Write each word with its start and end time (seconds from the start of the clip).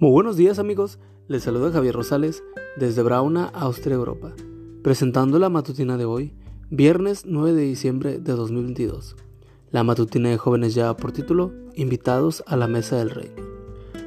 Muy 0.00 0.12
buenos 0.12 0.36
días 0.36 0.60
amigos, 0.60 1.00
les 1.26 1.42
saluda 1.42 1.72
Javier 1.72 1.92
Rosales 1.92 2.44
desde 2.76 3.02
Brauna, 3.02 3.46
Austria, 3.46 3.96
Europa, 3.96 4.32
presentando 4.80 5.40
la 5.40 5.48
matutina 5.48 5.96
de 5.96 6.04
hoy, 6.04 6.34
viernes 6.70 7.24
9 7.26 7.52
de 7.52 7.62
diciembre 7.62 8.20
de 8.20 8.32
2022. 8.34 9.16
La 9.72 9.82
matutina 9.82 10.28
de 10.28 10.36
jóvenes 10.36 10.76
ya 10.76 10.96
por 10.96 11.10
título, 11.10 11.52
Invitados 11.74 12.44
a 12.46 12.56
la 12.56 12.68
mesa 12.68 12.94
del 12.94 13.10
rey. 13.10 13.32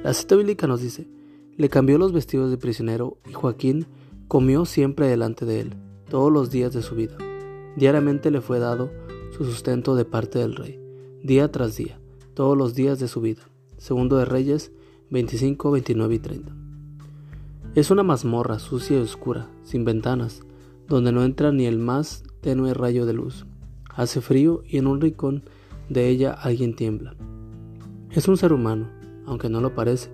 La 0.01 0.13
cita 0.13 0.37
bíblica 0.37 0.65
nos 0.65 0.79
dice, 0.79 1.09
le 1.57 1.67
cambió 1.67 1.97
los 1.97 2.13
vestidos 2.13 2.51
de 2.51 2.57
prisionero 2.57 3.17
y 3.29 3.33
Joaquín 3.33 3.85
comió 4.29 4.63
siempre 4.63 5.07
delante 5.07 5.45
de 5.45 5.59
él, 5.59 5.75
todos 6.09 6.31
los 6.31 6.51
días 6.51 6.71
de 6.71 6.83
su 6.83 6.95
vida. 6.95 7.17
Diariamente 7.75 8.31
le 8.31 8.39
fue 8.39 8.59
dado 8.59 8.89
su 9.35 9.43
sustento 9.43 9.95
de 9.95 10.05
parte 10.05 10.39
del 10.39 10.55
rey, 10.55 10.79
día 11.21 11.51
tras 11.51 11.75
día, 11.75 11.99
todos 12.33 12.57
los 12.57 12.75
días 12.75 12.97
de 12.97 13.09
su 13.09 13.19
vida. 13.19 13.41
Segundo 13.75 14.15
de 14.15 14.23
Reyes 14.23 14.71
25, 15.11 15.71
29 15.71 16.15
y 16.15 16.19
30. 16.19 16.55
Es 17.75 17.91
una 17.91 18.01
mazmorra 18.01 18.59
sucia 18.59 18.97
y 18.97 19.01
oscura, 19.01 19.49
sin 19.61 19.83
ventanas, 19.83 20.41
donde 20.87 21.11
no 21.11 21.25
entra 21.25 21.51
ni 21.51 21.65
el 21.65 21.79
más 21.79 22.23
tenue 22.39 22.73
rayo 22.73 23.05
de 23.05 23.11
luz. 23.11 23.45
Hace 23.93 24.21
frío 24.21 24.63
y 24.65 24.77
en 24.77 24.87
un 24.87 25.01
rincón 25.01 25.43
de 25.89 26.07
ella 26.07 26.31
alguien 26.31 26.77
tiembla. 26.77 27.13
Es 28.11 28.29
un 28.29 28.37
ser 28.37 28.53
humano, 28.53 28.89
aunque 29.25 29.49
no 29.49 29.59
lo 29.59 29.75
parece. 29.75 30.13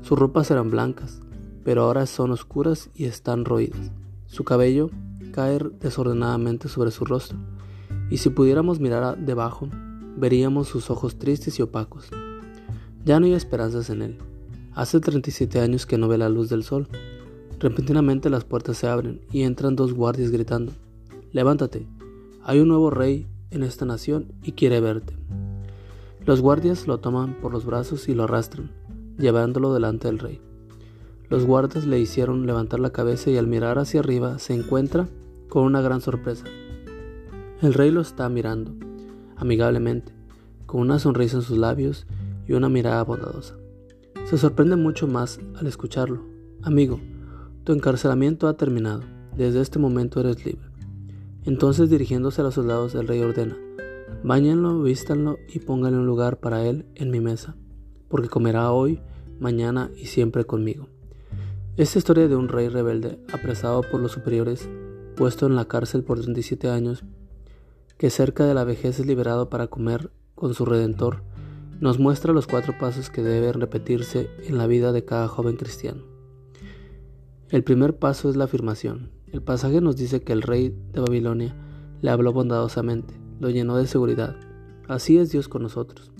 Sus 0.00 0.18
ropas 0.18 0.50
eran 0.50 0.70
blancas, 0.70 1.20
pero 1.62 1.82
ahora 1.82 2.06
son 2.06 2.30
oscuras 2.30 2.88
y 2.94 3.04
están 3.04 3.44
roídas. 3.44 3.92
Su 4.24 4.44
cabello 4.44 4.88
cae 5.32 5.58
desordenadamente 5.80 6.70
sobre 6.70 6.92
su 6.92 7.04
rostro, 7.04 7.36
y 8.08 8.16
si 8.16 8.30
pudiéramos 8.30 8.80
mirar 8.80 9.18
debajo, 9.18 9.68
veríamos 10.16 10.68
sus 10.68 10.88
ojos 10.88 11.18
tristes 11.18 11.58
y 11.58 11.62
opacos. 11.62 12.08
Ya 13.04 13.20
no 13.20 13.26
hay 13.26 13.34
esperanzas 13.34 13.90
en 13.90 14.00
él. 14.00 14.29
Hace 14.74 15.00
37 15.00 15.60
años 15.60 15.84
que 15.84 15.98
no 15.98 16.06
ve 16.06 16.16
la 16.16 16.28
luz 16.28 16.48
del 16.48 16.62
sol. 16.62 16.86
Repentinamente 17.58 18.30
las 18.30 18.44
puertas 18.44 18.76
se 18.78 18.86
abren 18.86 19.20
y 19.32 19.42
entran 19.42 19.74
dos 19.74 19.92
guardias 19.92 20.30
gritando, 20.30 20.72
Levántate, 21.32 21.86
hay 22.44 22.60
un 22.60 22.68
nuevo 22.68 22.90
rey 22.90 23.26
en 23.50 23.64
esta 23.64 23.84
nación 23.84 24.32
y 24.42 24.52
quiere 24.52 24.80
verte. 24.80 25.14
Los 26.24 26.40
guardias 26.40 26.86
lo 26.86 26.98
toman 26.98 27.34
por 27.40 27.52
los 27.52 27.64
brazos 27.64 28.08
y 28.08 28.14
lo 28.14 28.24
arrastran, 28.24 28.70
llevándolo 29.18 29.74
delante 29.74 30.08
del 30.08 30.20
rey. 30.20 30.40
Los 31.28 31.44
guardias 31.44 31.84
le 31.86 31.98
hicieron 31.98 32.46
levantar 32.46 32.80
la 32.80 32.90
cabeza 32.90 33.30
y 33.30 33.36
al 33.36 33.46
mirar 33.46 33.78
hacia 33.78 34.00
arriba 34.00 34.38
se 34.38 34.54
encuentra 34.54 35.08
con 35.48 35.64
una 35.64 35.80
gran 35.80 36.00
sorpresa. 36.00 36.44
El 37.60 37.74
rey 37.74 37.90
lo 37.90 38.00
está 38.00 38.28
mirando, 38.28 38.72
amigablemente, 39.36 40.12
con 40.66 40.80
una 40.80 40.98
sonrisa 40.98 41.36
en 41.36 41.42
sus 41.42 41.58
labios 41.58 42.06
y 42.48 42.52
una 42.52 42.68
mirada 42.68 43.02
bondadosa. 43.04 43.59
Se 44.30 44.38
sorprende 44.38 44.76
mucho 44.76 45.08
más 45.08 45.40
al 45.56 45.66
escucharlo. 45.66 46.24
Amigo, 46.62 47.00
tu 47.64 47.72
encarcelamiento 47.72 48.46
ha 48.46 48.56
terminado. 48.56 49.02
Desde 49.36 49.60
este 49.60 49.80
momento 49.80 50.20
eres 50.20 50.46
libre. 50.46 50.68
Entonces 51.42 51.90
dirigiéndose 51.90 52.40
a 52.40 52.44
los 52.44 52.54
soldados, 52.54 52.94
el 52.94 53.08
rey 53.08 53.22
ordena, 53.22 53.58
Báñenlo, 54.22 54.80
vístanlo 54.82 55.36
y 55.52 55.58
pónganle 55.58 55.98
un 55.98 56.06
lugar 56.06 56.38
para 56.38 56.64
él 56.64 56.86
en 56.94 57.10
mi 57.10 57.18
mesa, 57.18 57.56
porque 58.06 58.28
comerá 58.28 58.70
hoy, 58.70 59.00
mañana 59.40 59.90
y 59.96 60.06
siempre 60.06 60.44
conmigo. 60.44 60.86
Esta 61.76 61.98
historia 61.98 62.28
de 62.28 62.36
un 62.36 62.46
rey 62.46 62.68
rebelde, 62.68 63.18
apresado 63.32 63.80
por 63.80 64.00
los 64.00 64.12
superiores, 64.12 64.68
puesto 65.16 65.46
en 65.46 65.56
la 65.56 65.64
cárcel 65.64 66.04
por 66.04 66.20
37 66.20 66.70
años, 66.70 67.02
que 67.98 68.10
cerca 68.10 68.46
de 68.46 68.54
la 68.54 68.62
vejez 68.62 69.00
es 69.00 69.06
liberado 69.06 69.50
para 69.50 69.66
comer 69.66 70.12
con 70.36 70.54
su 70.54 70.64
redentor, 70.66 71.24
nos 71.80 71.98
muestra 71.98 72.34
los 72.34 72.46
cuatro 72.46 72.74
pasos 72.78 73.08
que 73.08 73.22
deben 73.22 73.54
repetirse 73.54 74.28
en 74.44 74.58
la 74.58 74.66
vida 74.66 74.92
de 74.92 75.06
cada 75.06 75.28
joven 75.28 75.56
cristiano. 75.56 76.02
El 77.48 77.64
primer 77.64 77.96
paso 77.96 78.28
es 78.28 78.36
la 78.36 78.44
afirmación. 78.44 79.10
El 79.32 79.42
pasaje 79.42 79.80
nos 79.80 79.96
dice 79.96 80.20
que 80.20 80.34
el 80.34 80.42
rey 80.42 80.76
de 80.92 81.00
Babilonia 81.00 81.56
le 82.02 82.10
habló 82.10 82.34
bondadosamente, 82.34 83.14
lo 83.40 83.48
llenó 83.48 83.78
de 83.78 83.86
seguridad. 83.86 84.36
Así 84.88 85.16
es 85.16 85.30
Dios 85.32 85.48
con 85.48 85.62
nosotros. 85.62 86.12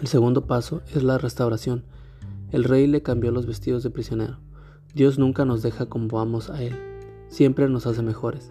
El 0.00 0.06
segundo 0.06 0.46
paso 0.46 0.80
es 0.94 1.02
la 1.02 1.18
restauración. 1.18 1.84
El 2.50 2.64
rey 2.64 2.86
le 2.86 3.02
cambió 3.02 3.32
los 3.32 3.46
vestidos 3.46 3.82
de 3.82 3.90
prisionero. 3.90 4.38
Dios 4.94 5.18
nunca 5.18 5.44
nos 5.44 5.60
deja 5.60 5.86
como 5.86 6.08
vamos 6.08 6.48
a 6.48 6.62
Él, 6.62 6.74
siempre 7.28 7.68
nos 7.68 7.86
hace 7.86 8.02
mejores. 8.02 8.50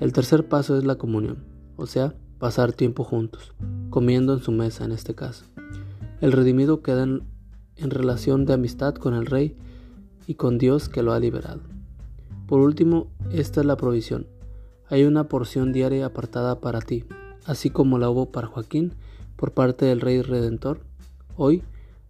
El 0.00 0.12
tercer 0.12 0.48
paso 0.48 0.76
es 0.76 0.84
la 0.84 0.96
comunión, 0.96 1.44
o 1.76 1.86
sea, 1.86 2.14
pasar 2.38 2.72
tiempo 2.72 3.04
juntos, 3.04 3.54
comiendo 3.88 4.34
en 4.34 4.40
su 4.40 4.50
mesa 4.50 4.84
en 4.84 4.92
este 4.92 5.14
caso. 5.14 5.46
El 6.20 6.32
redimido 6.32 6.82
queda 6.82 7.04
en, 7.04 7.22
relación 7.76 8.44
de 8.44 8.52
amistad 8.52 8.94
con 8.94 9.14
el 9.14 9.24
Rey 9.24 9.56
y 10.26 10.34
con 10.34 10.58
Dios 10.58 10.90
que 10.90 11.02
lo 11.02 11.14
ha 11.14 11.18
liberado. 11.18 11.62
Por 12.46 12.60
último, 12.60 13.10
esta 13.32 13.60
es 13.60 13.66
la 13.66 13.78
provisión. 13.78 14.26
Hay 14.88 15.04
una 15.04 15.28
porción 15.28 15.72
diaria 15.72 16.04
apartada 16.04 16.60
para 16.60 16.80
ti, 16.80 17.06
así 17.46 17.70
como 17.70 17.96
la 17.96 18.10
hubo 18.10 18.30
para 18.30 18.48
Joaquín 18.48 18.92
por 19.36 19.52
parte 19.52 19.86
del 19.86 20.02
Rey 20.02 20.20
Redentor. 20.20 20.80
Hoy, 21.36 21.62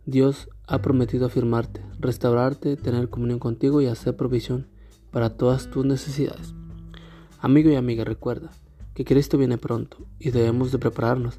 Dios 0.06 0.48
ha 0.66 0.82
prometido 0.82 1.26
afirmarte, 1.26 1.80
restaurarte, 2.00 2.76
tener 2.76 3.10
comunión 3.10 3.38
contigo 3.38 3.80
y 3.80 3.86
hacer 3.86 4.16
provisión 4.16 4.66
para 5.12 5.36
todas 5.36 5.70
tus 5.70 5.86
necesidades. 5.86 6.52
Amigo 7.38 7.70
y 7.70 7.76
amiga, 7.76 8.02
recuerda 8.02 8.50
que 8.92 9.04
Cristo 9.04 9.38
viene 9.38 9.56
pronto 9.56 9.98
y 10.18 10.30
debemos 10.30 10.72
de 10.72 10.78
prepararnos 10.80 11.38